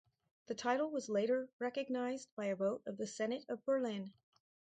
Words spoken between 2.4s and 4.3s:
a vote of the Senate of Berlin.